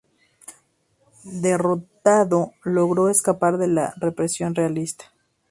Derrotado, 1.41 2.53
logró 2.63 3.07
escapar 3.09 3.59
de 3.59 3.67
la 3.67 3.93
represión 3.99 4.55
realista. 4.55 5.13